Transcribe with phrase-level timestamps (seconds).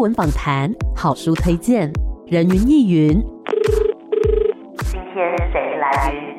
[0.00, 1.92] 文访谈、好书推荐、
[2.26, 3.20] 人云亦云。
[4.90, 6.37] 今天谁来？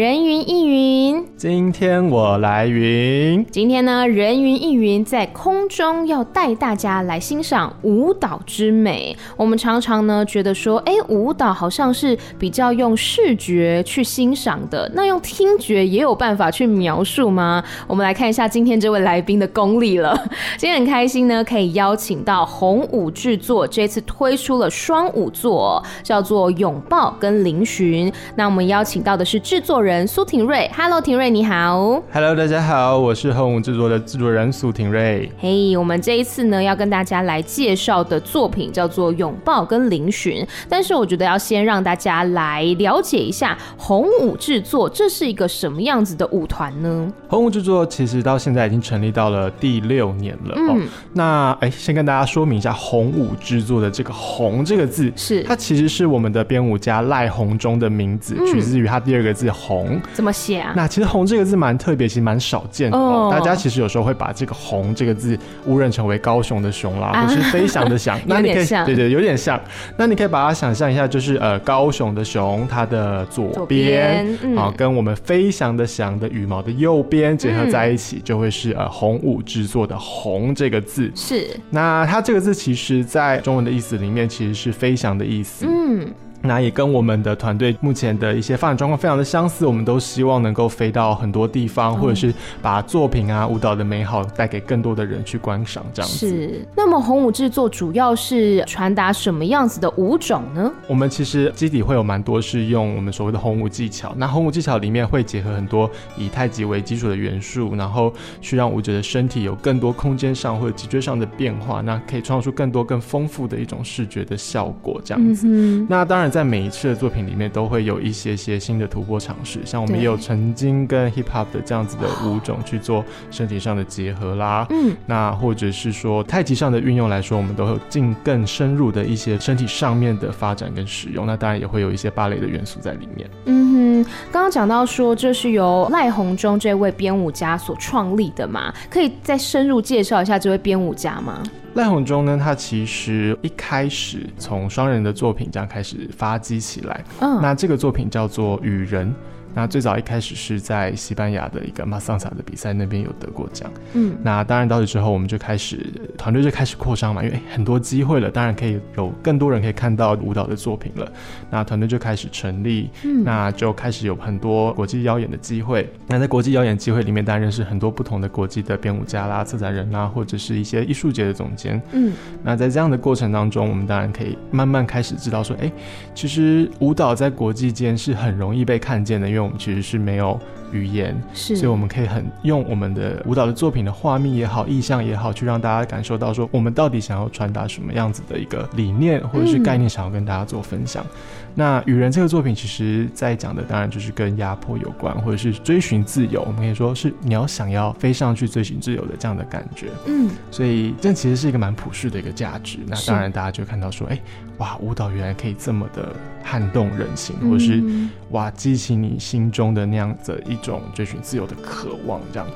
[0.00, 3.44] 人云亦云，今天我来云。
[3.50, 9.14] 今天呢，人云亦云在空中要带大家来欣赏舞蹈之美。
[9.36, 17.62] 我们常常呢觉得说，哎，舞蹈好像是比较用视觉去欣赏的，那用听觉也有办法去描述吗？
[17.86, 20.18] 我们来看一下今天这位来宾的功力了。
[20.56, 28.10] 今天很开心呢，可以邀请到红舞制作这次推出了双舞作，叫做《拥抱》跟《嶙峋》。
[28.36, 29.89] 那我们邀请到的是制作人。
[29.90, 35.28] 人苏廷瑞，Hello，廷瑞你好，Hello，大家好，我是红舞制作的制作人苏廷瑞。
[35.36, 47.12] 嘿，hey, 我们这一次呢要跟大家来介绍的作品叫做《拥抱》跟《嶙峋》，但是我觉得要先让大家来了解一下红舞制作，这是一个什么样子的舞团呢？
[47.26, 50.54] 红舞制作其实到现在已经成立到了第六年了。
[50.56, 50.80] 嗯，哦、
[51.14, 59.79] 那哎，先跟大家说明一下红舞制作的这个“红”这个字，是它其实是我们的编舞家赖红忠的名字，嗯、取自于他第二个字“红”。
[59.80, 60.72] 红怎么写啊？
[60.76, 62.98] 那其实“红”这个字蛮特别，其实蛮少见的。
[62.98, 68.18] 哦，大家其实有时候会把这个“红”这个字误认成为高雄的“雄”啦，啊、或是飞翔的“翔”。
[68.26, 69.60] 那你可以对对，有点像。
[69.96, 81.10] 那你可以把它想象一下，就是呃，高雄的“雄”它的左边，嗯、啊，跟我们飞翔的“翔”的羽毛的右边结合在一起，嗯、就会是呃红舞制作的“红”这个字。
[81.14, 81.48] 是。
[81.70, 85.66] 那它这个字其实在中文的意思里面，其实是飞翔的意思。
[85.68, 86.06] 嗯。
[86.42, 92.32] 那也跟我们的团队目前的一些发展状况非常的相似，我们都希望能够飞到很多地方，或者是
[92.62, 96.28] 把作品啊、舞蹈的美好带给更多的人去观赏，这样子。
[96.28, 96.66] 是。
[96.74, 100.72] 那么红舞制作主要是传达什么样子的舞种呢？
[100.88, 108.10] 我们其实基底会有蛮多是用我们所谓的红舞技巧，那红舞技巧里面会结合很多以太极为基础的元素，然后
[108.40, 115.46] 去让舞者的身体有更多空间上或者脊椎上的变化，那可以创造出更多更丰富的一种视觉的效果，这样子。
[115.46, 116.29] 嗯、那当然。
[116.30, 119.60] 在每一次的作品里面，都会有一些些新的突破尝试。
[119.64, 124.66] 像我们也有曾经跟 hip hop 的这样子的舞种去做身体上的结合啦。
[124.70, 131.26] 嗯，那或者是说太极上的运用来说，我们都会有进更深入的一些身体上面的发展跟使用。
[131.26, 133.28] 那当然也会有一些芭蕾的元素在里面。
[133.46, 141.42] 嗯哼，刚刚讲到说这是由赖鸿忠这位编舞家所创立的嘛，可以再深入介绍一下这位编舞家吗？
[141.74, 149.08] 赖鸿忠呢，他其实一开始从双人的作品这样开始发迹起来，嗯，那这个作品叫做《与人》。
[149.54, 161.12] 那最早一开始是在西班牙的一个马桑萨的比赛那边有得过奖，嗯，那当然到这之后我们就开始团队就开始扩张嘛，因为很多机会了，当然可以有更多人可以看到舞蹈的作品了，
[161.50, 172.12] 那团队就开始成立，嗯，那就开始有很多国际邀演的机会，那在国际邀演机会里面，当然认识很多不同的国际的编舞家啦、策展人啦，或者是一些艺术节的总监，嗯，
[172.42, 175.72] 那在这样的过程当中，我们当然可以慢慢开始知道说，哎、欸，
[176.14, 180.38] 其实舞蹈在国际间是很容易被看见的，因为我们其实是没有
[180.72, 191.04] 语言，是，所以我们可以很用我们的舞蹈的作品的画面也好、意象也好，去让大家感受到说，我们到底想要传达什么样子的一个理念或者是概念，想要跟大家做分享。
[191.04, 191.16] 嗯、
[191.54, 196.42] 那《雨人》这个作品，其实在讲的当然就是跟压迫有关，或者是追寻自由。
[196.42, 199.88] 我们可以说是你要想要飞上去追寻自由的这样的感觉。
[200.06, 202.78] 嗯，所以这其实是一个蛮普世的一个价值。
[202.86, 204.22] 那当然大家就看到说，哎、欸，
[204.58, 207.82] 哇，舞蹈原来可以这么的撼动人心，或者是
[208.30, 212.48] 哇，激起你心中的那样子一种追寻自由的渴望，这样。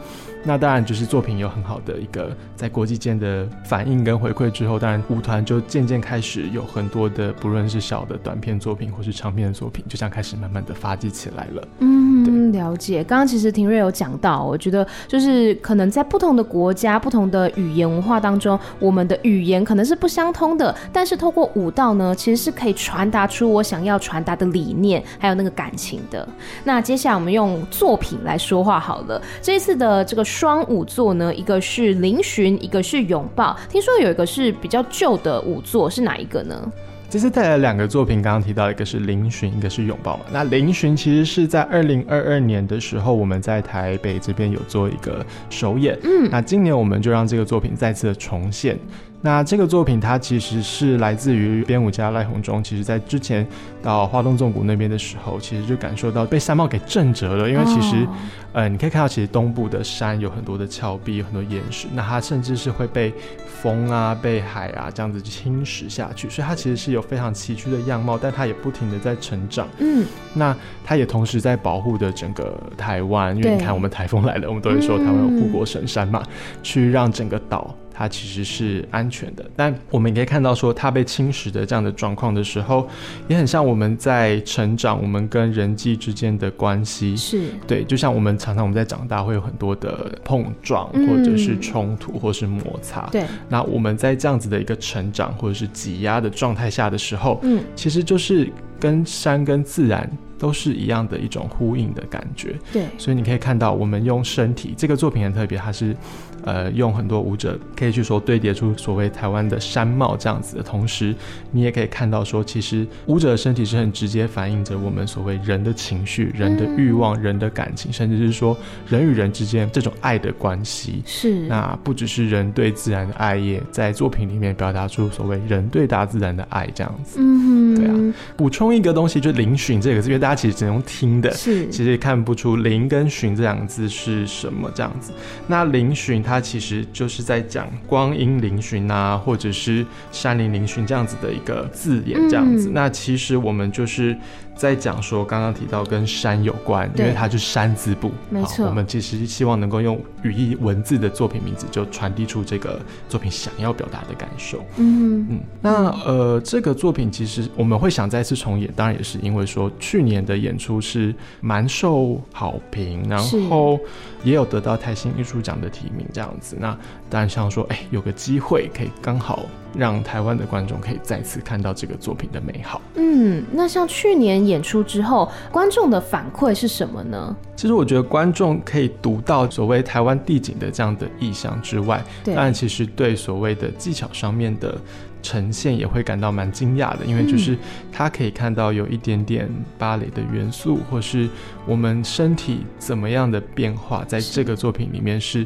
[0.46, 11.68] 那当然就是作品有很好的一个在国际间的反应跟回馈之后，当然舞团就渐渐开始有很多的不论是小的短片作品或是长片的作品，就这样开始慢慢的发迹起来了。
[11.78, 13.02] 嗯，了解。
[13.02, 26.28] 刚刚其实廷瑞有讲到，我觉得就是可能在不同的国家、不同的语言文化当中，我们的语言可能是不相通的，但是透过舞蹈呢，其实是可以传达出我想要传达的理念，还有那个感情的。
[26.64, 29.20] 那接下来我们用作品来说话好了。
[29.40, 30.22] 这一次的这个。
[30.34, 33.56] 双舞座呢，一个是嶙峋，一个是拥抱。
[33.70, 36.72] 听说有一个是比较旧的舞座，是哪一个呢？
[37.08, 40.24] 这次带来两个作品，刚刚提到一个是嶙峋，一个是拥抱嘛。
[40.32, 45.96] 那嶙峋其实是在二零二二年的时候，我们在台北这边有做一个首演。
[46.02, 48.76] 嗯，那今年我们就让这个作品再次的重现。
[49.24, 53.46] 那这个作品它其实是来自于编舞家赖鸿忠，其实在之前
[53.82, 57.96] 到花东纵谷那边的时候，其实就感受到被山貌给震折了，因为其实。
[58.04, 58.08] Oh.
[58.54, 63.12] 呃，你可以看到，其实东部的山有很多的峭壁，有很多岩石，那它甚至是会被
[63.48, 69.66] 风啊、被海啊这样子侵蚀下去，所以它其实是有非常崎岖的样貌，但它也不停的在成长。
[69.78, 76.30] 嗯，那它也同时在保护着整个台湾，因为你看我们台风来了，我们都会说台湾有护国神山嘛，嗯、
[76.62, 77.74] 去让整个岛。
[77.96, 82.88] 它其实是安全的，但我们也可以看到说，它被侵蚀的这样的状况的时候，
[83.28, 87.44] 也很像我们在成长，我们跟人际之间的关系是。
[87.68, 93.08] 对，就像我们常常我们在长大会有很多的碰撞，或者是冲突，或是摩擦。
[93.12, 98.50] 对、嗯，那我们在这样子的一个成长或者是挤压的状态下的时候，嗯，其实就是
[98.84, 100.06] 跟山跟自然。
[100.36, 105.96] 都是一样的一种呼应的感觉，对，所以你可以看到，我们用身体这个作品很特别，它是，
[106.44, 111.14] 呃，用很多舞者可以去说堆叠出所谓台湾的山貌这样子的同时，
[111.50, 118.54] 你也可以看到说，其实舞者的身体是很直接反映着我们所谓人的情绪、人的欲望、人的感情，甚至是说
[118.88, 121.00] 人与人之间这种爱的关系。
[121.06, 127.18] 是，那不只是人对自然的爱，也在作品里面表达出所谓人对大自然的爱这样子。
[127.20, 128.14] 嗯，对啊。
[128.36, 130.34] 补充一个东西，就是嶙峋这个字，因为大家。
[130.44, 135.12] 其实只能用听的，是其实也看不出“嶙”跟“峋”这两个字是什么这样子。
[135.46, 142.68] 那“嶙峋”它其实就是在讲光阴嶙峋啊，或者是山林嶙峋这样子的一个字眼这样子。
[142.68, 144.14] 嗯、那其实我们就是。
[144.56, 148.66] 在讲说，刚刚提到跟山有关，因为它就是山字部，没错。
[148.66, 154.58] 我们其实希望能够用语义文字的作品名字，就传递出这个作品想要表达的感受。
[154.76, 155.40] 嗯嗯。
[155.60, 163.18] 那呃，这个作品其实我们会想再次重演，当然也是因为说去年的演出是蛮受好评，然
[163.48, 163.78] 后
[164.22, 166.56] 也有得到台新艺术奖的提名这样子。
[166.60, 166.76] 那
[167.14, 169.46] 当然想说，哎，有个机会可以刚好。
[169.76, 172.80] 让台湾的观众可以再次看到这个作品的美好。
[172.94, 177.36] 嗯，那像去年演出之后，观众的反馈是什么呢？
[177.56, 184.78] 其实我觉得观众可以读到所谓台湾地景的这样的意象之外，对，当然其实对所谓的技巧上面的
[185.24, 187.58] 呈现也会感到蛮惊讶的，因为就是
[187.90, 191.28] 他可以看到有一点点芭蕾的元素，或是
[191.66, 195.44] 我们身体怎么样的变化，在这个作品里面是。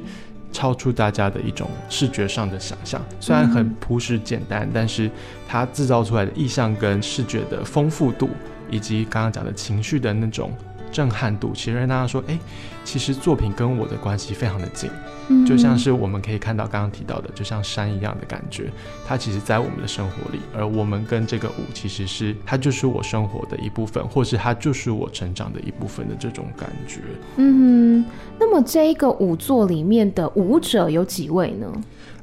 [0.59, 5.09] 超出大家的一种视觉上的想象，虽然很朴实简单，但是
[5.47, 8.29] 它制造出来的意象跟视觉的丰富度，
[8.69, 10.51] 以及刚刚讲的情绪的那种。
[10.91, 12.39] 震撼度，其实让大家说，哎、欸，
[12.85, 14.91] 其实作品跟我的关系非常的近，
[15.29, 18.71] 嗯，就像是我们可以看到刚刚提到的，就像山一样的感觉，
[19.07, 27.01] 它其实在我们的生活里，而我们跟这个舞其实是它就是我生活的一部分，或是它就是我成长的一部分的这种感觉。
[27.37, 31.67] 嗯哼，那么这一个舞作里面的舞者有几位呢？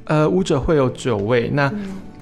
[0.04, 1.50] 呃，舞者会有九位。
[1.52, 1.68] 那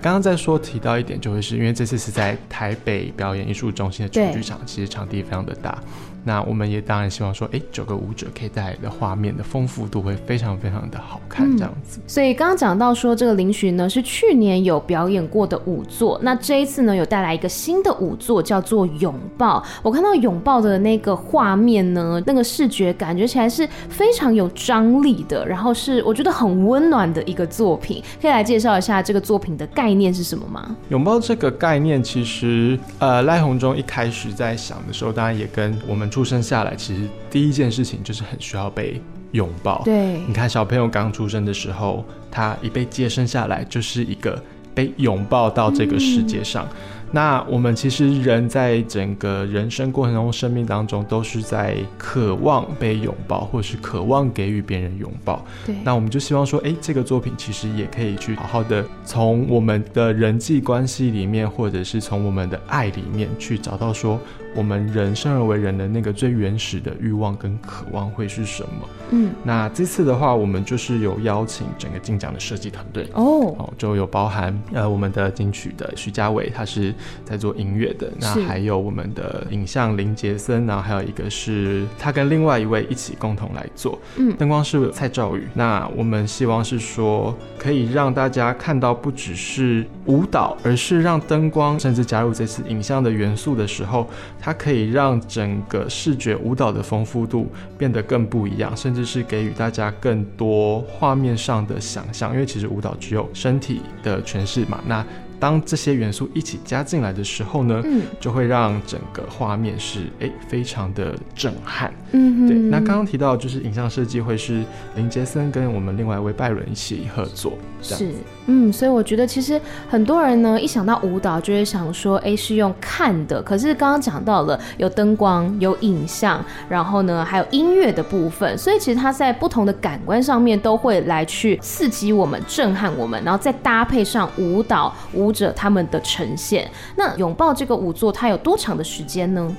[0.01, 5.79] 刚刚在说提到一点，就会是因为这次是在台北表演艺术中心的主剧场，其实场地非常的大。
[6.27, 12.01] 那我们也当然希望说，哎，九个舞者可以带来的画面的丰富度会非常非常的好看，这样子。
[12.01, 19.63] 嗯、所以刚刚讲到说，这个林寻呢是去年有表演过的舞作，那这一次呢有带来一个新的舞作，叫做拥抱。
[19.83, 28.03] 我看到拥抱的那个画面呢，那个视觉感觉起来是非常有张力的，然后是我觉得很温暖的一个作品。
[28.23, 30.75] 可以来介绍一下这个作品的概念是什么吗？
[30.89, 36.11] 拥抱这个概念，其实呃赖鸿忠一开始在想的时候，当然也跟我们。
[36.15, 39.03] 出生下来，其实第一件事情就是很需要被
[39.33, 39.83] 拥抱。
[39.85, 44.41] 对，你看小朋友刚出生的时候，他一被接生下来，就是一个
[44.73, 46.65] 被拥抱到这个世界上。
[46.67, 46.77] 嗯
[47.15, 55.45] 那我们其实人在整个人生过程中、生命当中，都是在渴望被拥抱，或是渴望给予别人拥抱。
[55.65, 55.77] 对。
[55.85, 64.19] 那我们就希望说，哎，这个作品其实也可以去好好的从我们的人际关系里面，或者是从我们的爱里面去找到说，
[64.55, 68.89] 我们人生而为人的那个最原始的欲望跟渴望会是什么？
[69.11, 69.31] 嗯。
[69.43, 76.95] 那这次的话，我们就是有邀请整个金奖的设计团队哦，哦，就有包含呃我们的金曲的徐家伟，他是。
[77.25, 85.49] 在做音乐的，那还有我们的影像林杰森，然后还有一个是他跟另外一位一起共同来做，嗯，灯光是蔡兆宇。
[85.55, 94.09] 那我们希望是说，可以让大家看到不只是舞蹈，而是让灯光甚至加入这次影像的元素的时候，
[94.45, 102.31] 它可以让整个视觉舞蹈的丰富度变得更不一样，甚至是给予大家更多画面上的想象。
[102.35, 105.03] 因为其实舞蹈只有身体的诠释嘛，那
[105.41, 111.91] 当这些元素一起加进来的时候呢，嗯，就会让整个画面是诶非常的震撼。
[112.17, 112.57] 嗯哼，对。
[112.71, 114.65] 那刚刚提到就是影像设计会是
[114.97, 118.15] 林杰森跟我们另外一位拜伦一起合作，是，
[118.47, 123.43] 嗯，所以我觉得其实很多人呢一想到舞蹈就会想说，哎，是用看的。
[123.43, 135.35] 可是刚刚讲到了有灯光、有影像，然后呢还有音乐的部分，所以其实它在不同的感官上面都会来去刺激我们、震撼我们，然后再搭配上舞蹈舞。
[135.35, 139.53] 者他们的呈现，那拥抱这个舞作它有多长的时间呢？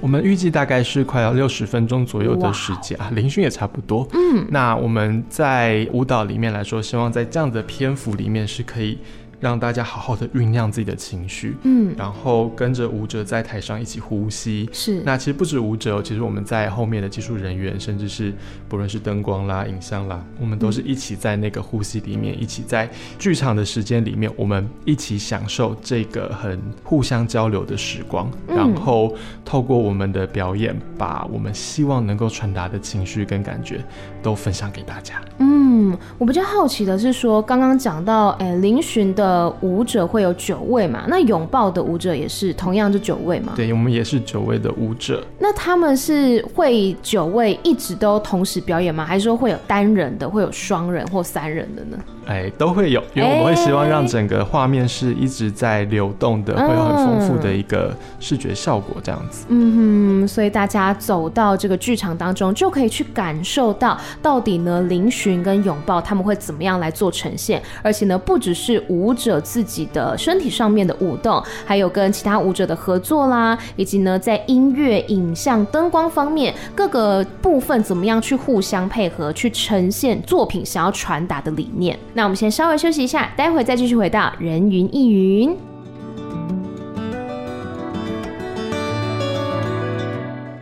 [0.00, 4.06] 我们预计大概是快要六十分钟左右的时间啊，聆讯也差不多。
[4.12, 8.98] 嗯，那我们在舞蹈里面来说，希望在这样的篇幅里面是可以。
[9.40, 14.68] 让大家好好的酝酿自己的情绪，嗯，然后跟着舞者在台上一起呼吸。
[14.72, 18.34] 是，那其实不止舞者，其实我们在后面的技术人员，甚至是
[18.68, 29.14] 不论是灯光啦、影像啦，我们都是一起在那个呼吸里面，嗯、一起在剧场的时间里面，我们一起享受这个很互相交流的时光，嗯、然后
[29.44, 33.84] 透过我们的表演，把我们希望能够传达的情绪跟感觉
[34.20, 35.22] 都分享给大家。
[35.38, 39.27] 嗯，我比较好奇的是说，刚刚讲到，哎，林巡的。
[39.28, 41.04] 呃，舞者会有九位嘛？
[41.06, 43.52] 那拥抱的舞者也是同样是九位嘛？
[43.54, 45.22] 对，我们也是九位的舞者。
[45.38, 49.04] 那他们是会九位一直都同时表演吗？
[49.04, 51.98] 还是说会有单人的，会有双人或三人的呢？
[52.28, 59.46] 哎，都会有，因为我们会希望让整个画面是一直在流动的，会有很丰富的一个视觉效果，这样子。
[59.48, 81.98] 嗯哼，所以大家走到这个剧场当中，就可以去感受到到底呢，嶙峋跟拥抱他们会怎么样来做呈现，而且呢，不只是舞者自己的身体上面的舞动，还有跟其他舞者的合作啦，以及呢，在音乐、影像、灯光方面各个部分怎么样去互相配合，去呈现作品想要传达的理念。
[82.18, 85.56] 那我们先稍微休息一下，待会再继续回到人云亦云。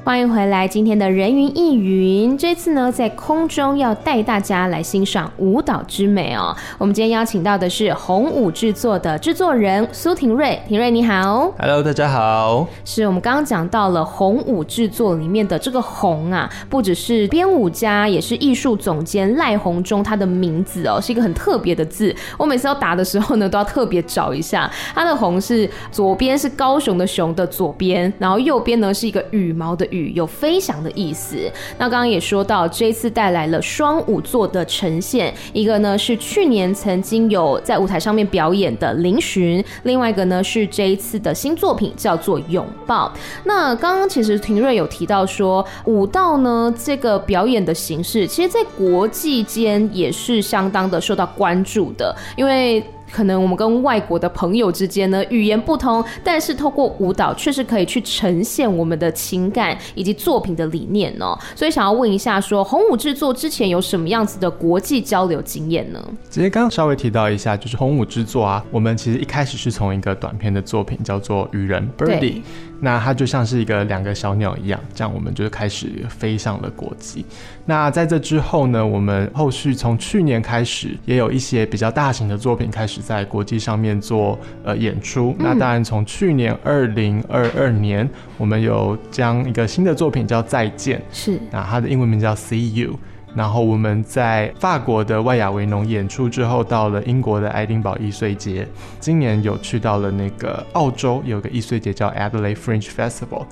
[0.07, 6.57] 欢迎回来，今天的人云亦云，这次呢，在空中要带大家来欣赏舞蹈之美哦。
[6.79, 12.69] 我们今天邀请到的是红舞制作的制作人苏廷瑞，廷瑞你好，Hello，大家好。
[12.85, 22.15] 是我们刚刚讲到了红舞制作里面的这个红啊，不只是编舞家，也是艺术总监赖红忠他的名字哦，是一个很特别的字。
[22.39, 29.96] 我每次要打的时候呢，都要特别找一下，他的红是左边是高雄的雄的左边，然后右边呢是一个羽毛的羽。
[30.15, 31.37] 有飞翔的意思。
[31.79, 43.13] 那刚刚也说到，这一次带来了双舞作的呈现，一个呢是去年曾经有在舞台上面表演的聆讯，另外一个呢是这一次的新作品叫做拥抱。
[43.45, 52.83] 那刚刚其实廷瑞有提到说，舞蹈呢这个表演的形式，其实在国际间也是相当的受到关注的，因为。
[53.13, 61.39] 可能我们跟外国的朋友之间呢，语言不同，但是透过舞蹈确实可以去呈现我们的情感以及作品的理念哦。
[61.55, 66.03] 所以想要问一下说，说鸿舞制作之前有什么样子的国际交流经验呢？
[66.31, 72.43] 直接刚刚稍微提到一下，就是红舞制作啊，我们其实一开始是从一个短片的作品叫做《愚人》（Birdie）。
[72.81, 77.25] 那它就像是一个两个小鸟一样，这样我们就开始飞上了国际。
[77.65, 85.35] 那在这之后呢，我们后续从去年开始也有一些比较大型的作品开始在国际上面做呃演出。
[85.39, 92.99] 嗯、那当然从去年二零二二年，我们有将一个新的作品叫《再见》，是，那它的英文名叫 See You。
[93.37, 98.67] 然后我们在法国的外雅维农演出之后，到了英国的爱丁堡艺穗节，
[98.99, 103.45] 今年有去到了那个澳洲，有个艺穗节叫 Adelaide Fringe Festival。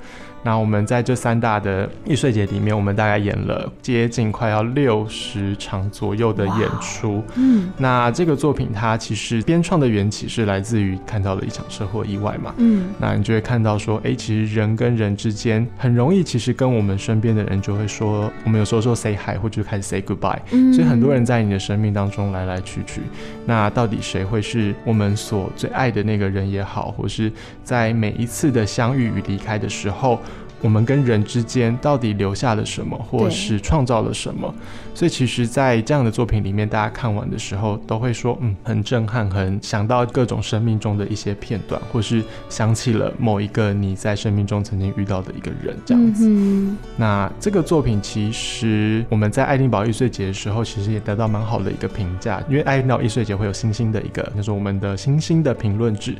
[0.45, 7.23] 那我们在这三大的艺穗节里面，我们大概演了接近快要六十场左右的演出。
[7.33, 12.53] 嗯，那这个作品它其实编创的缘起是来自于看到了一场车祸意外嘛。
[12.57, 20.37] 嗯，那你就会看到说，哎，其实人跟人之间很容易，其实跟我们身边的人就会说，我们有时候说 say hi 或者开始 say goodbye。
[20.51, 23.01] 嗯，所以很多人在你的生命当中来来去去，
[23.47, 27.31] 那到底谁会是我们所最爱的那个人也好，或是
[27.63, 30.19] 在每一次的相遇与离开的时候。
[30.61, 34.53] 我们跟人之间到底留下了什么，或是创造了什么？
[34.93, 46.25] 所以其实，在这样的作品里面，大家看完的时候都会说，嗯，很震撼，很想到各种生命中的一些片段，或是想起了某一个你在生命中曾经遇到的一个人，这样子。
[46.29, 56.15] 嗯、那这个作品其实我们在爱丁堡艺穗节的时候，其实也得到蛮好的一个评价，因为爱丁堡艺穗节会有星星的一个，就是我们的星星的评论制，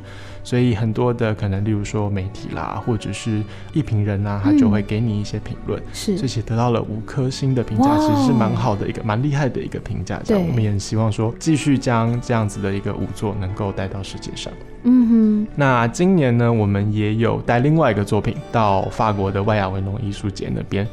[0.46, 10.20] 所以很多的可能，例如说媒体啦，或者是一评人啊他就会给你一些评论，是、嗯，所以其实得到了五颗星的评价，其实是蛮好的一个蛮厉害的一个评价。
[10.24, 14.52] 这样，我们也很希望说继续将这样子的一个舞作能够带到世界上。
[14.84, 20.86] 嗯哼，那今年呢，我们也有带另外一个作品到法国的外亚维农艺术节那边。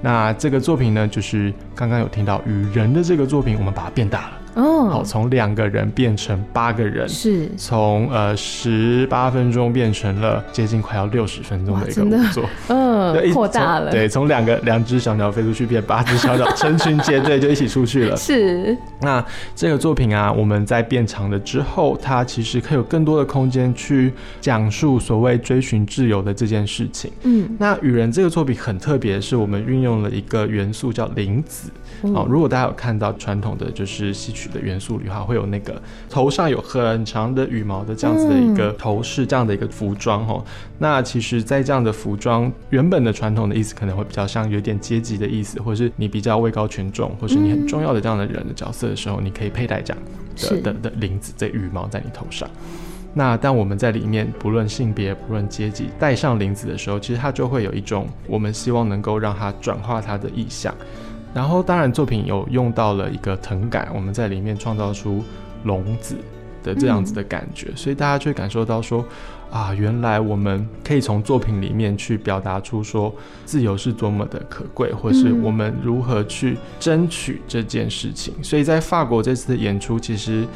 [0.00, 4.39] 那这个作品呢，就是刚刚有听到与人的这个作品，我们把它变大了。
[4.54, 18.16] 哦，好，从两个人变成八个人，是从呃十八分钟变成了接近快要六十分钟的一个工作，嗯，扩大了，对，从两个两只小鸟飞出去变八只小鸟，成群结队就一起出去了。
[18.18, 27.10] 是，那这个作品啊，我们在变长了之后，它其实可以有更多的空间去讲述所谓追寻自由的这件事情。
[27.22, 31.70] 嗯，那雨人这个作品很特别，是我们运用了一个元素叫林子。
[32.02, 40.42] 哦，如果大家有看到传统的就是戏曲的元素里的话，会有那个头上有很长的羽毛的这样子的一个头饰，这样的一个服装哈。
[40.78, 50.02] 那其实，在这样的服装原本的传统的意思，可能会比较像有点阶级的意思，或是你比较位高权重，或是你很重要的这样的人的角色的时候，你可以佩戴这样
[50.36, 52.48] 的的的翎子这羽毛在你头上。
[53.12, 60.72] 那当我们在里面，不论性别，不论阶级，戴上翎子的时候，其实它就会有一种我们希望能够让它转化它的意象。
[61.32, 65.22] 然后，当然，作品有用到了一个藤杆，我们在里面创造出
[65.64, 66.16] 笼子
[66.62, 69.04] 的这样子的感觉，嗯、所以大家就会感受到说，
[69.50, 78.34] 啊，原来我们可以从作品里面去表达出说，自由是多么的可贵，或是我们如何去争取这件事情。
[78.38, 80.46] 嗯、所以在法国这次的演出，其实。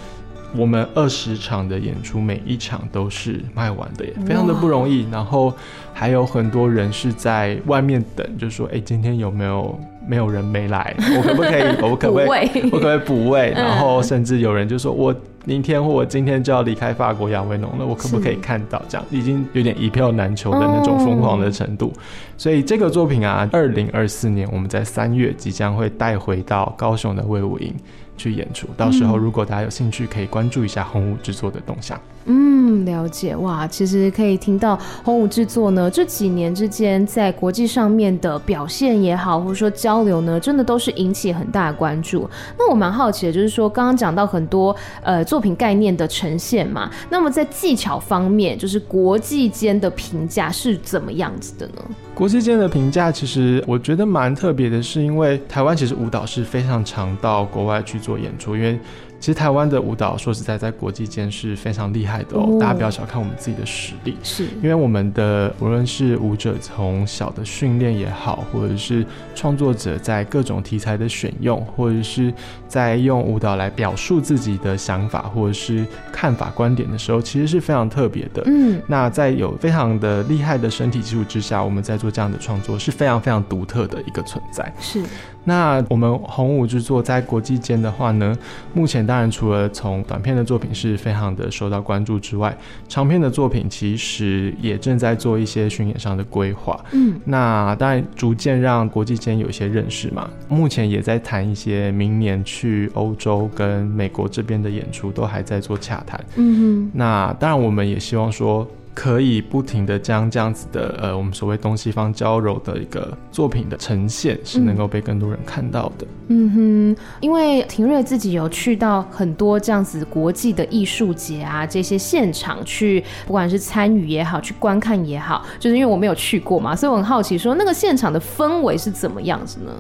[0.56, 5.04] 我们二十场的演出，每一场都是卖完的，也非常的不容易。
[5.10, 5.52] 然后
[5.92, 9.76] 还有很多人是在外面等，就说：“哎，今天有没有
[10.06, 10.94] 没有人没来？
[11.16, 11.62] 我可不可以？
[11.82, 12.60] 我可不可以？
[12.72, 21.92] 我可不可以补位？”然后甚至有人就说：“我明天或我今天就要离开法国亚维农了，我可不可以看到？”这样已经有点一票难求的那种疯狂的程度。
[22.36, 27.74] 所以这个作品啊，二零二四年我们在三月即将会带回到高雄的威武营。
[28.16, 32.00] 去演出，到时候如果大家有兴趣，可以关注一下红舞制作的动向。
[32.26, 42.30] 嗯，了解哇，其实可以听到红舞制作呢这几年之间在国际上面的表现也好，或者说交流呢，真的都是引起很大的关注。
[42.56, 51.82] 那我蛮好奇的，就是说刚刚讲到很多呃作作品概念的呈现嘛，那么在技巧方面，就是国际间的评价是怎么样子的呢？
[52.14, 58.78] 国际间的评价其实我觉得蛮特别的，是因为台湾其实舞蹈是非常常到国外去做演出，因为。
[59.24, 62.58] 其实台湾的舞蹈，说实在，在国际间是非常厉害的哦。
[62.60, 69.02] 大家不要小看我们自己的实力，是因为我们的无论是舞者从小的训练也好，或者是
[69.34, 72.30] 创作者在各种题材的选用，或者是
[72.68, 78.42] 在用舞蹈来表述自己的想法或者是看法观点的时候，其实是非常特别的。
[78.44, 84.70] 嗯，那在有非常的厉害的身体基础之下，我们在做这样的创作是非常非常独特的一个存在。
[84.78, 85.02] 是。
[85.44, 88.36] 那我们红舞制作在国际间的话呢，
[88.72, 92.56] 目前当然除了从短片的作品是非常的受到关注之外，
[92.88, 96.82] 长片的作品其实也正在做一些巡演上的规划。
[96.92, 100.28] 嗯，那当然逐渐让国际间有一些认识嘛。
[100.48, 106.18] 目前也在谈一些明年去欧洲跟美国这边的演出，都还在做洽谈。
[106.36, 108.66] 嗯哼，那当然我们也希望说。
[108.94, 116.06] 可以不停的将这样子的呃，我们所谓东西方交融的一个作品的呈现，是能够被更多人看到的。
[116.28, 129.72] 嗯哼，因为廷瑞自己有去到很多这样子国际的艺术节啊，这些现场去，不管是参与也好，去观看也好，就是因为我没有去过嘛，所以我很好奇，说那个现场的氛围是怎么样子呢？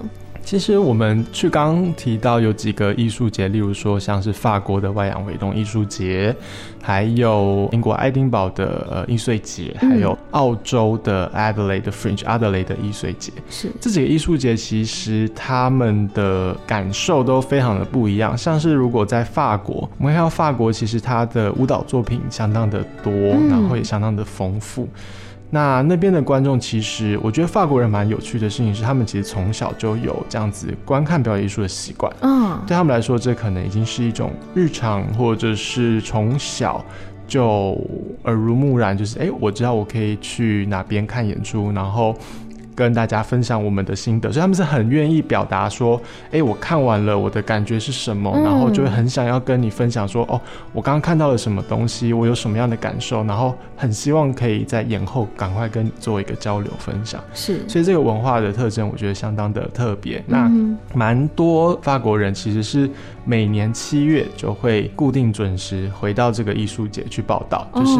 [0.44, 6.34] 其实我们去刚提到有几个艺术节，例如说像是法国的外洋维动艺术节，
[6.82, 13.32] 还有英国爱丁堡的呃艺穗节，还有澳洲的 Adelaide Fringe Adelaide 的艺穗节。
[13.48, 18.36] 是这几个艺术节，其实他们的感受都非常的不一样。
[18.36, 23.12] 像是如果在法国，我们看到法国其实它的舞蹈作品相当的多，
[23.48, 24.86] 然后也相当的丰富。
[25.54, 32.12] 那那边的观众，其实我觉得法国人蛮有趣的事情是，他们其实从小就有这样子观看表演艺术的习惯。
[32.22, 36.84] 嗯，对他们来说，这可能已经是一种日常，或者是从小
[37.28, 37.80] 就
[38.24, 42.16] 耳濡目染，就是哎，我知道我可以去哪边看演出，然后。
[42.74, 50.40] 跟大家分享我们的心得，所以他们是很愿意表达说，哎，我看完了，我的感觉是什么，然后就会很想要跟你分享说，哦，
[50.72, 57.22] 我刚刚看到了什么东西，我有什么样的感受，然后很希望可以在演后赶快跟你做一个交流分享。
[57.32, 60.22] 是，所以这个文化的特征，我觉得相当的特别。
[60.26, 60.50] 那
[60.94, 62.90] 蛮多法国人其实是
[63.24, 67.98] 每年七月就会固定准时回到这个艺术节去报道，就是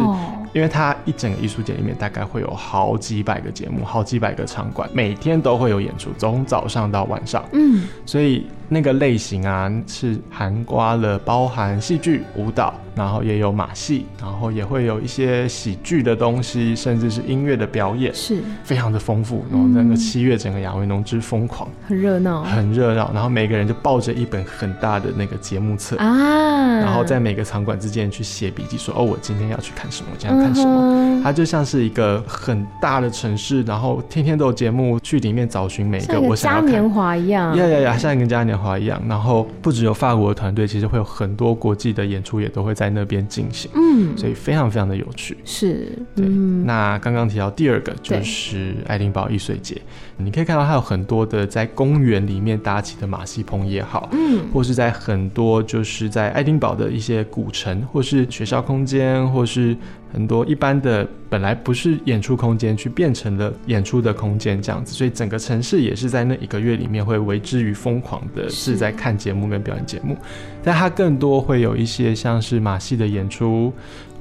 [0.55, 7.43] 因为它一整个艺术节里面大概会有好几百个节目，好几百个场馆，每天都会有演出，从早上到晚上。
[7.51, 12.73] 嗯，所以那个类型啊是涵盖了包含戏剧、舞蹈。
[12.95, 19.43] 然后也有马戏，然后也会有一些喜剧的东西，甚至是音乐的表演，是非常的丰富。
[19.51, 23.11] 然后那个七月整个亚维农之疯狂，很热闹，很热闹。
[23.13, 30.93] 然后每个人就抱着一本很大的那个节目册啊，然后在每个场馆之间去写笔记，说哦，我今天要去看什么，我今天要看什么。
[30.93, 36.71] 嗯、它就像是一个很大的城市，然后天天都有节目去里面找寻每一个我想要看。
[36.71, 38.99] 嘉年华一样，呀呀呀，像一个嘉年华一样。
[39.07, 42.95] 然后不只有法国的团队，其实会有很多国际的演出也都会在。
[42.95, 46.25] 那边进行，嗯，所以非常非常的有趣，是，对。
[46.25, 49.75] 嗯、那刚刚提到第二个就是爱丁堡艺术节，
[50.14, 59.75] 对你可以看到它有很多的在公园里面搭起的马戏棚也好，嗯，或是在很多就是在爱丁堡的一些古城，或是学校空间，或是。
[60.13, 70.15] 很多一般的本来不是演出空间，去变成了演出的空间，这样子，所以整个城市也是在那一个月里面会为之于疯狂的，是在看节目跟表演节目，
[70.63, 73.73] 但它更多会有一些像是马戏的演出。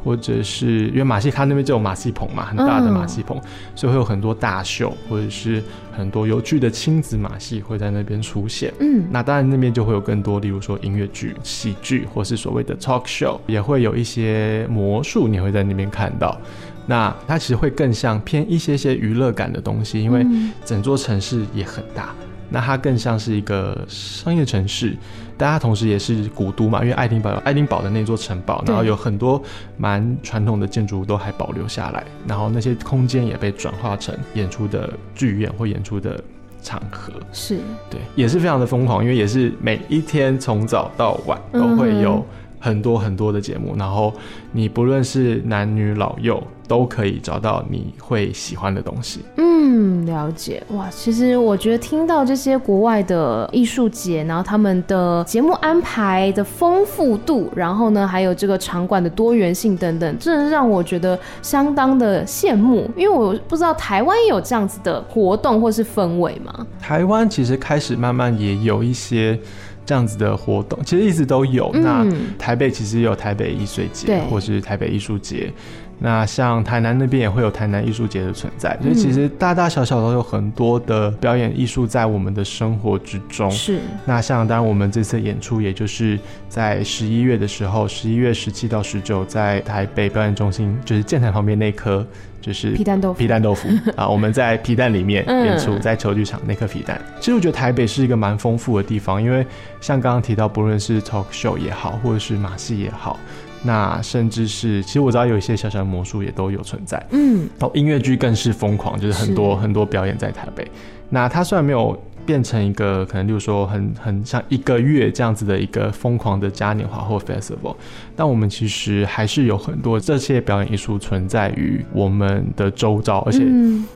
[0.04, 3.42] 或者是因为马戏，它那边就有马戏棚嘛，很大的马戏棚，嗯、
[3.74, 5.62] 所以会有很多大秀，或者是
[5.96, 8.72] 很多有趣的亲子马戏会在那边出现。
[8.80, 16.38] 嗯，那当然那边就会有更多，例如说音乐剧、喜剧，或是所谓的 talk show，也会有一些魔术，你会在那边看到。
[16.86, 20.26] 那它其实会更像偏一些些娱乐感的东西，因为
[20.66, 22.14] 整座城市也很大。
[22.50, 24.94] 那它更像是一个商业城市，
[25.36, 29.42] 但它同时也是古都嘛，因为爱丁堡有爱丁堡的那座城堡，然后有很多
[29.76, 36.22] 蛮传统的建筑物都还保留下来，然后那些空间也被转化成演出的剧院或演出的
[36.62, 37.58] 场合，是。
[37.90, 42.24] 对，也是非常的疯狂，因为也是每一天从早到晚都会有
[42.64, 44.10] 很多很多的节目，然后
[44.52, 46.42] 你不论是男女老幼。
[46.66, 49.20] 都可以找到你会喜欢的东西。
[49.36, 50.62] 嗯，了解。
[50.70, 62.90] 哇，其实我觉得听到这些国外的艺术节，然后他们的节目安排的丰富度，然后呢，还有这个场馆的多元性等等，真的让我觉得相当的羡慕。
[62.96, 66.66] 因为我不知道台湾有这样子的活动或是氛围吗？
[66.80, 69.38] 台湾其实开始慢慢也有一些
[69.84, 71.70] 这样子的活动，其实一直都有。
[71.74, 72.06] 嗯、那
[72.38, 75.52] 台北其实也有台北艺术节，或是台北艺术节。
[76.00, 83.48] 那像台南那边也会有台南艺术节的存在，所以其实大大小小都有很多的表演艺术在我们的生活之中。
[83.48, 83.78] 是。
[84.04, 86.18] 那像当然我们这次演出，也就是
[86.48, 92.04] 在十一月的时候，十一月十七到十九，在台北表演中心，就是建台旁边那颗，
[92.44, 93.18] 就是皮蛋豆腐。
[93.18, 97.00] 皮蛋豆腐 啊，我们在皮蛋里面演出，在球剧场那颗皮蛋。
[97.18, 99.46] 其实我觉得台北是一个蛮丰富的地方，因为
[99.80, 103.18] 像刚刚提到，不论是 talk show 也好，或者是马戏也好。
[103.62, 110.70] 那甚至是，其实我知道有一些小小的魔术也都有存在，嗯，然后音乐剧更是疯狂，就是很多是很多表演在台北。
[111.08, 111.98] 那它虽然没有。
[112.26, 117.74] 变成一个可能，就是说很很像一个月这样子的一个疯狂的嘉年华或 festival，
[118.16, 123.46] 但我们其实还是有很多这些表演艺术存在于我们的周遭，而且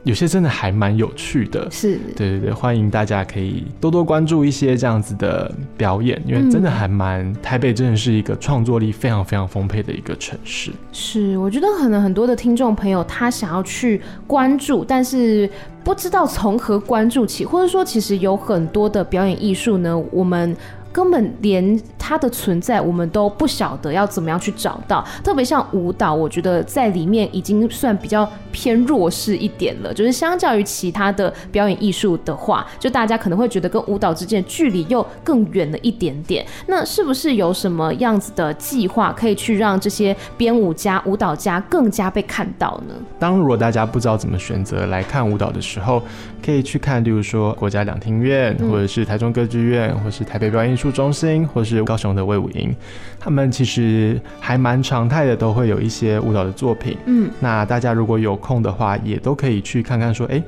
[0.03, 1.69] 有些真的还蛮有趣的。
[1.71, 10.71] 是，对对对，欢迎大家可以多多关注一些这样子的表演，因为真的还蛮台北真的是一个创作力非常非常丰沛的一个城市。
[10.91, 15.49] 是，我觉得可能很多的听众朋友他想要去关注，但是。
[15.83, 20.55] 不知道从何关注起，或者说，其实有很多的表演艺术呢，我们。
[20.91, 29.93] 根本连它的存在我们都不晓得要怎么样去找到，特别像舞蹈，我觉得在里面已经算比较偏弱势一点了。
[29.93, 36.45] 就是相较于其他的表演艺术的话，就大家可能会觉得跟舞蹈之间距离又更远了一点点。
[36.67, 42.95] 那是不是有什么样子的计划可以去让这些编舞家、舞蹈家更加被看到呢？
[43.19, 46.01] 当如果大家不知道怎么选择来看舞蹈的时候，
[46.43, 52.75] 可以去看，例如说国家两厅院，或者是台中歌剧院，或是台北表演艺术中心，或是高雄的魏武营，
[53.19, 56.97] 他们其实还蛮常态的，都会有一些舞蹈的作品。
[57.05, 60.13] 嗯，那大家如果有空的话，也都可以去看看。
[60.13, 60.43] 说，哎、欸，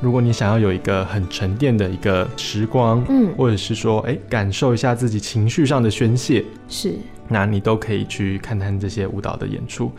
[0.00, 6.94] 如果你想要有一个很沉淀的一个时光，嗯，或者是说，哎、欸，感受一下自己情绪上的宣泄，是，
[7.30, 9.90] 那你都可以去看看这些舞蹈的演出。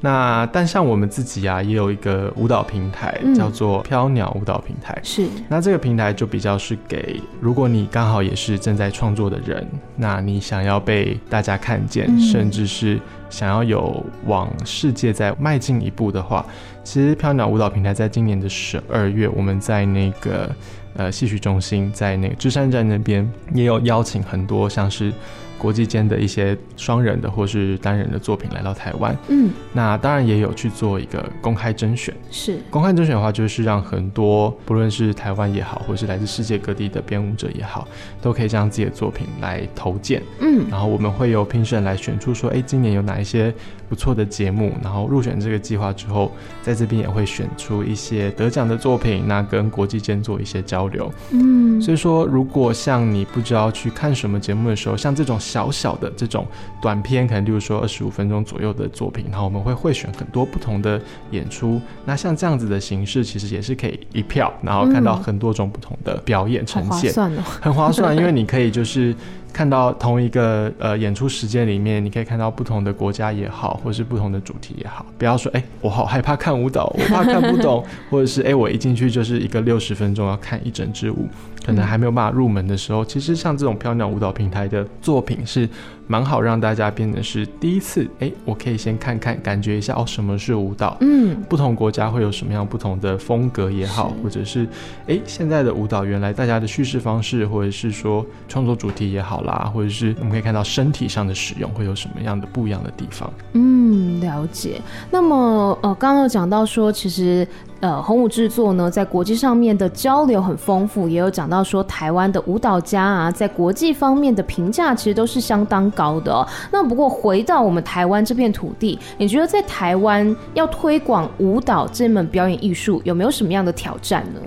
[0.00, 4.96] 那但像我们自己啊，也有一个舞蹈平台，嗯、叫做飘鸟舞蹈平台。
[5.02, 16.46] 是，那这个平台就比较是给，如果你刚好也是正在创作的人，那你想要被大家看见，嗯、甚至是想要有往世界再迈进一步的话，
[16.84, 20.48] 其实飘鸟舞蹈平台在今年的十二月，我们在那个
[20.94, 25.12] 呃戏曲中心，在那个芝山站那边也有邀请很多像是。
[25.58, 32.14] 国际间的一些双人的或是单人的作品来到台湾，嗯，那当然也有去做一个公开甄选。
[32.30, 37.88] 是公开甄选的话，就是让很多不论是台湾也好，或是来自世界各地的编舞者也好，
[38.22, 40.22] 都可以将自己的作品来投件。
[40.40, 43.52] 嗯，然后我们会由评审来选出说，哎，今年有哪一些
[43.88, 46.30] 不错的节目，然后入选这个计划之后，
[46.62, 51.12] 在这边也会选出一些得奖的作品，那跟国际间做一些交流。
[51.30, 55.36] 嗯，所以说，如果像你不知道去看什么节目的时候，像这种。
[55.48, 56.46] 小小的这种
[56.82, 61.80] 短片，可能例如说二十五分钟左右的作品，然后我们会会选很多不同的演出。
[62.04, 69.14] 那像这样子的形式，其实也是可以一票，然后看到很多种不同的表演呈现，嗯、很划算哦， 很划算，因为你可以就是。
[69.58, 75.04] 看到同一个呃演出时间里面，你可以看到不同的国家也好，或是不同的主题也好。
[75.18, 81.26] 不要说哎、我好害怕看舞蹈，我怕看不懂， 或者是哎、我一进去就是一个六十分钟要看一整支舞，
[81.66, 85.68] 可能还没有办法入门的时候，其实像这种飘鸟舞蹈平台的作品是。
[86.08, 90.96] 蛮好，让大家变成是第一次，哎，我可以先看看，感觉一下哦，什么是舞蹈？
[91.00, 94.66] 嗯，不同国家会有什么样不同的风格也好，或者是，
[95.06, 103.30] 哎，现在的舞蹈原来大家的叙事方式，或者是说创作主题也好啦，或者是我们可以看到身体上的使用会有什么样的不一样的地方？
[103.52, 104.80] 嗯，了解。
[105.10, 107.46] 那么，呃，刚刚有讲到说，其实。
[107.80, 116.44] 呃，红舞制作呢，在国际上面的交流很丰富，也有讲到说台湾的舞蹈家啊，在国际方面的评价其实都是相当高的。
[116.72, 124.40] 那不过回到我们台湾这片土地，你觉得在台湾要推广舞蹈这门表演艺术，有没有什么样的挑战呢？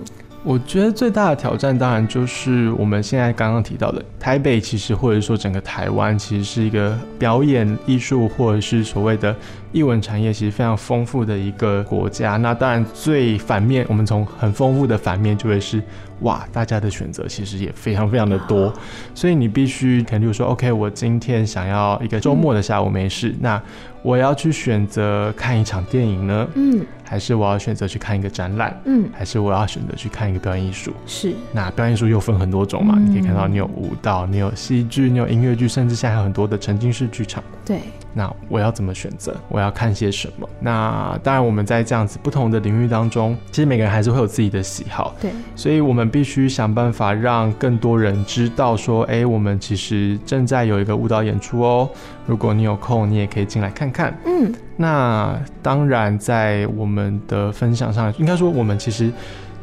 [0.44, 9.34] 我觉得最大的挑战，当然就是我们现在刚刚提到的台北，其实或者说整个台湾，其实是一个表演艺术或者是所谓的。
[9.72, 15.82] 艺文产业其实非常丰富的一个国家，那当然最反面，我们从很丰富的反面就会是，
[16.20, 18.70] 哇，大家的选择其实也非常非常的多，
[19.14, 23.62] 所以你必须，可能就是说，OK，我今天想要一个周末的下午没事，嗯、那
[24.02, 37.80] 我要去选择看一场电影呢，嗯，还是我要选择去看一个展览，嗯，还是我要选择去看一个表演艺术，是，那表演艺术又分很多种嘛，嗯、你可以看到你有舞蹈，你有戏剧，你有音乐剧，甚至现在还有很多的沉浸式剧场，对。
[38.14, 39.34] 那我要怎么选择？
[39.48, 40.46] 我要看些什么？
[40.60, 45.14] 那当然，我们在这样子不同的领域当中，其实每个人还是会有自己的喜好。
[45.18, 51.88] 对，所以我们必须想办法让更多人知道说，哎，我们其实正在有一个舞蹈演出哦。
[52.26, 54.14] 如果你有空，你也可以进来看看。
[54.26, 59.10] 嗯，那当然，在我们的分享上，应该说我们其实。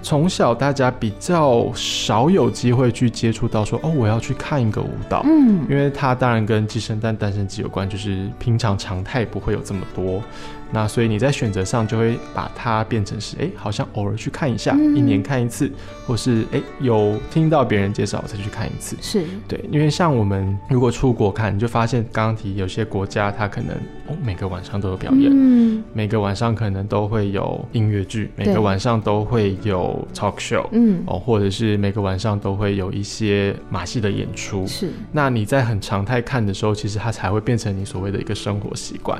[0.01, 10.23] 从小大家比较少有机会去接触到说哦，我要去看一个舞蹈，嗯，因为它当然跟鸡生蛋蛋生鸡有关，就是平常常态不会有这么多。
[10.71, 15.69] 那所以你在选择上就会把它变成是，哎、欸，好像偶尔去看一下，嗯、一年看一次，
[16.07, 18.95] 或是哎、欸、有听到别人介绍才去看一次。
[19.01, 23.75] 是对，因为像我们如果出国看，你就发现刚刚提有些国家它可能
[24.09, 34.65] 哦每个晚上都有表演，嗯，每个晚上可能都会有音乐剧，每个晚上都会有 talk show，嗯，哦，或者是每个晚上都会有一些马戏的演出。
[34.67, 39.19] 是，那你在很常态看的时候，其实它才会变成你所谓的一个生活习惯。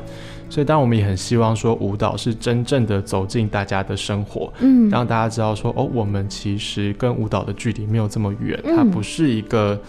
[0.50, 9.80] 所以，当我们也很希望说，舞蹈是真正的走进大家的生活，嗯，让大家知道说，哦，我们其实跟舞蹈的距离没有这么远，它不是一个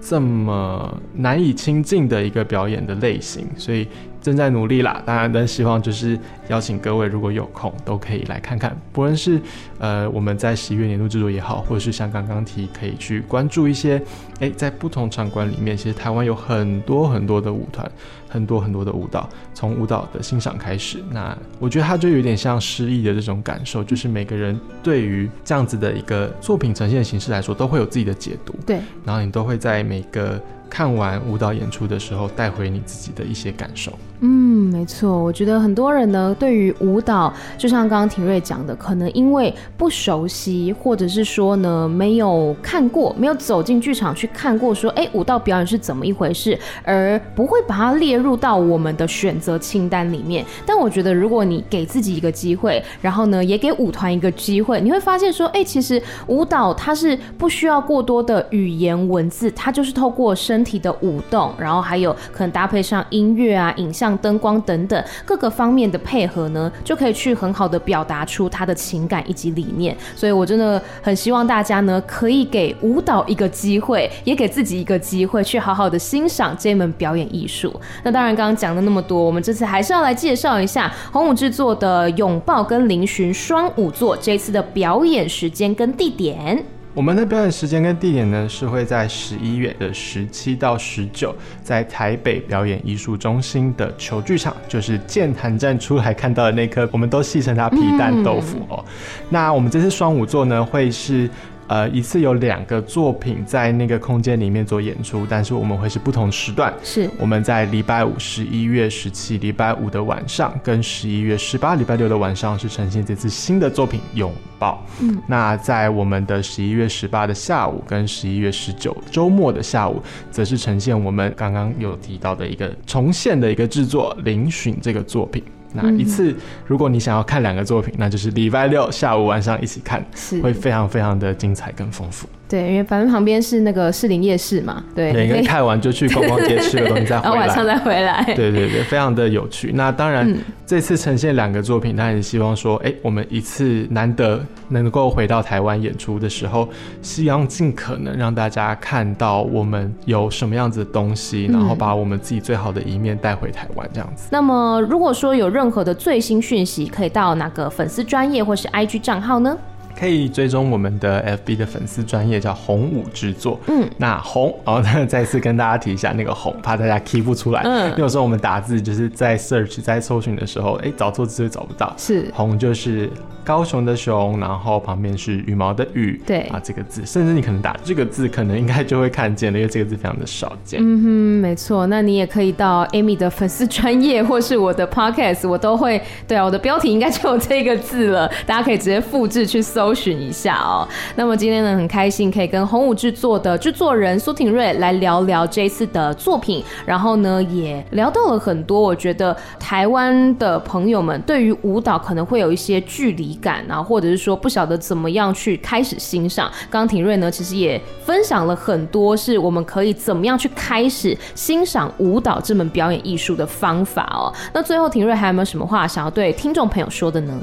[0.00, 3.86] 这么难以亲近的一个表演的类型，所以。
[4.20, 8.76] 正在努力啦，当然，但希望就是邀请各位，如果有空都可以来看看。
[8.92, 9.40] 不论是
[9.78, 14.02] 呃我们在十一月年度制作也好，或者是像刚刚提，可以去关注一些，
[14.40, 17.90] 哎，在不同场馆里面，其实台湾有很多很多的舞团，
[18.28, 20.98] 很多很多的舞蹈，从舞蹈的欣赏开始。
[21.10, 28.54] 那我觉得它就有点像诗意的这种感受，就是每个人对于这样子的一个作品呈现的形式来说，都会有自己的解读。
[28.66, 30.40] 对，然后你都会在每个。
[30.70, 33.90] 看完舞蹈演出的时候，带回你自己的一些感受。
[34.20, 50.44] 嗯，没错，我觉得很多人呢，对于舞蹈，就像刚刚廷瑞讲的，可能因为不熟悉，或者是说呢，没有看过，没有走进剧场去看过，说，哎，舞蹈表演是怎么一回事，而不会把它列入到我们的选择清单里面。
[50.66, 69.96] 但我觉得，如果你给自己一个机会，然后呢，也给舞团一个机会，你会发现说，哎、其实舞蹈它是不需要过多的语言文字，它就是透过身体的舞动，然后还有可能搭配上音乐啊、影像、灯光等等各个方面的配合呢，就可以去很好的表达出他的情感以及理念。
[70.16, 77.74] 所以我真的很希望大家呢，可以给舞蹈一个机会，也给自己一个机会，去好好的欣赏这门表演艺术。
[78.08, 86.64] 那当然，刚刚讲了那么多，我们这次还是要来介绍一下红舞制作的《拥抱》跟《嶙峋》双舞作这次的表演时间跟地点。
[86.94, 98.82] 我们的表演时间跟地点呢，是会在十一月的十七到十九，在台北表演艺术中心的球剧场，就是剑潭站出来看到的那颗，我们都戏称它皮蛋豆腐哦。
[98.82, 98.92] 嗯、
[99.28, 101.28] 那我们这次双舞座呢，会是。
[101.68, 106.72] 呃，一次有两个作品在那个空间里面做演出，但是我们会是不同时段。
[106.82, 114.82] 是，我们在礼拜五十一月十七礼拜五的晚上，跟十一月十八礼拜六的晚上是呈现这次新的作品《拥抱》。
[115.02, 125.42] 嗯，那在我们的十一月十八的下午跟十一月十九周末的下午，则是呈现我们刚刚有提到的一个重现的一个制作《嶙峋》这个作品。
[125.72, 126.34] 那一次，
[126.66, 130.04] 如果你想要看两个作品，那就是礼拜六下午晚上一起看，
[130.42, 132.28] 会非常非常的精彩跟丰富。
[132.48, 138.24] 对，因为反正旁边是那个士林夜市嘛，对，每个人看完就去逛逛街，吃个东西 再回来，然后晚上再回来。
[138.34, 139.70] 对对对，非常的有趣。
[139.74, 146.68] 那当然，嗯、这次呈现两个作品，他也希望说，哎，我们一次难得能够回到台湾演出的时候，
[147.02, 154.28] 希望尽可能让大家看到我们有什么样子的东西，然后把我们自己最好的一面带回台湾这样子。
[154.30, 159.56] 那么，如果说有任何的最新讯息，可以到哪个粉丝专业或是 IG 账号呢？
[159.98, 163.58] 可以追踪我们的 FB 的粉丝专业叫红舞制作。
[163.66, 167.62] 嗯，那红，然后 再次跟大家提一下那个红，怕大家 key 不出来。
[167.64, 171.92] 嗯，有时候我们打字就是在 search 在搜寻的时候，哎、欸，找错字就找不到。
[171.96, 173.10] 是，红就是。
[173.48, 180.78] 高雄的雄，然后旁边是羽毛的羽，对啊，这个字，甚至你可能打这个字，可能应该就会看见了，因为这个字非常的少见。
[180.82, 181.08] 嗯哼，
[181.40, 181.86] 没错。
[181.86, 185.98] 那你也可以到 Amy 的粉丝专业，或是我的 Podcast，我都会。
[186.26, 190.86] 对啊，我的标题应该就有这个字了，大家可以直接复制去搜寻一下哦。
[191.16, 206.50] 那么今天呢，很开心可以跟红舞制作的制作人苏廷瑞来聊聊这一次的作品，然后呢，也聊到了很多，我觉得台湾的朋友们对于舞蹈可能会有一些距离感，啊或者是说不晓得怎么样去开始欣赏。
[206.70, 214.32] 刚刚廷瑞呢，其实也分享了很多，是我们可以怎么样去开始欣赏舞蹈这门表演艺术的方法哦。
[214.52, 217.40] 那最后，廷瑞还有没有什么话想要对听众朋友说的呢？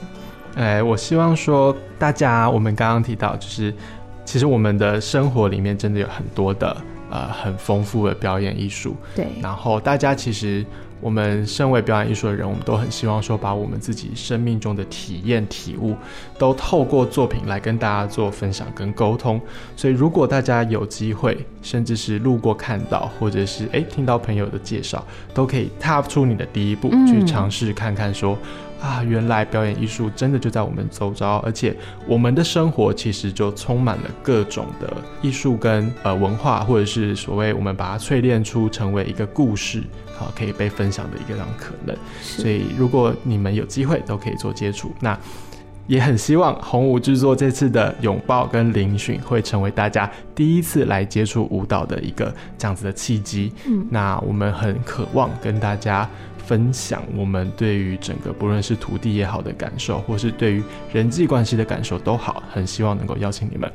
[0.56, 3.74] 哎，我希望说大家，我们刚刚提到，就是
[4.24, 6.78] 其实我们的生活里面真的有很多的
[7.10, 8.96] 呃很丰富的表演艺术。
[9.16, 10.66] 对，然后大家其实。
[11.02, 15.96] 我们身为表演艺术的人，我们都很希望说，把我们自己生命中的体验、体悟，
[16.38, 19.40] 都透过作品来跟大家做分享跟沟通。
[19.76, 28.38] 所以，如果大家有机会，甚至是路过看到，或者是诶听到朋友的介绍，都可以踏出你的第一步，去尝试看看说。
[28.86, 31.76] 啊，原来表演艺术真的就在我们周遭，而且
[32.08, 34.94] 我们的生活其实就充满了各种的
[35.24, 39.82] 艺术跟呃文化，或者是所谓我们把它淬炼出成为一个故事，
[40.16, 41.98] 好可以被分享的一个这样可能。
[42.22, 45.18] 所以如果你们有机会都可以做接触，那
[45.88, 53.52] 也很希望红舞制作这次的拥抱跟聆讯会成为大家第一次来接触舞蹈的一个这样子的契机。
[53.66, 56.08] 嗯，那我们很渴望跟大家。
[56.46, 63.70] 分享我们对于整个不论是土地也好的感受，或是对于人际关系的感受都好，很希望能够邀请你们，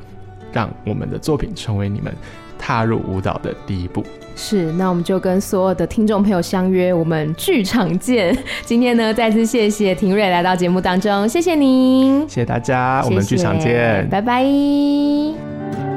[0.52, 2.14] 让我们的作品成为你们
[2.58, 4.04] 踏入舞蹈的第一步。
[4.36, 8.34] 是，那我们就跟所有的听众朋友相约，我们剧场见。
[8.64, 15.89] 今天呢，再次谢谢廷瑞来到节目当中，谢谢您，谢谢大家，我们剧场见，拜拜。